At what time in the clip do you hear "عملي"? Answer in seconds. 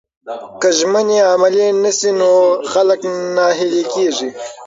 1.33-1.67